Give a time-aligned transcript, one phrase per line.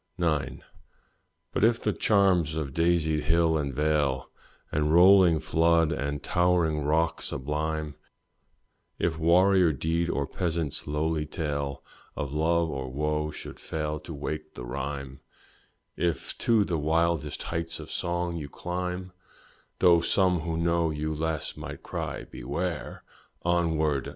[0.17, 0.63] IX.
[1.53, 4.31] But if the charms of daisied hill and vale,
[4.71, 7.93] And rolling flood, and towering rock sublime,
[8.97, 11.83] If warrior deed or peasant's lowly tale
[12.15, 15.19] Of love or wo should fail to wake the rhyme,
[15.95, 19.11] If to the wildest heights of song you climb,
[19.77, 23.03] (Tho' some who know you less, might cry, beware!)
[23.43, 24.09] Onward!